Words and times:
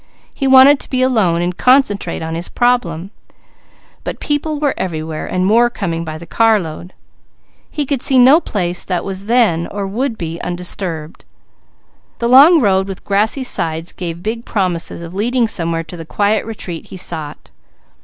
Mickey 0.33 0.47
wanted 0.47 0.79
to 0.79 0.89
be 0.89 1.03
alone 1.03 1.47
to 1.47 1.55
concentrate 1.55 2.23
on 2.23 2.33
his 2.33 2.49
problem, 2.49 3.11
but 4.03 4.19
people 4.19 4.59
were 4.59 4.73
everywhere 4.75 5.27
and 5.27 5.45
more 5.45 5.69
coming 5.69 6.03
by 6.03 6.17
the 6.17 6.25
carload. 6.25 6.93
He 7.69 7.85
could 7.85 8.01
see 8.01 8.17
no 8.17 8.39
place 8.39 8.83
that 8.83 9.05
was 9.05 9.25
then, 9.25 9.67
or 9.67 9.85
would 9.85 10.17
be, 10.17 10.41
undisturbed. 10.41 11.23
The 12.17 12.27
long 12.27 12.59
road 12.61 12.87
with 12.87 13.05
grassy 13.05 13.43
sides 13.43 13.91
gave 13.91 14.23
big 14.23 14.43
promises 14.43 15.03
of 15.03 15.13
leading 15.13 15.47
somewhere 15.47 15.83
to 15.83 15.97
the 15.97 16.03
quiet 16.03 16.47
retreat 16.47 16.87
he 16.87 16.97
sought. 16.97 17.51